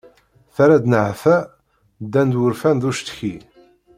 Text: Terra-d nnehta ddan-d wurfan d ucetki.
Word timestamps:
Terra-d 0.55 0.85
nnehta 0.87 1.37
ddan-d 2.03 2.37
wurfan 2.39 2.77
d 2.81 2.83
ucetki. 2.89 3.35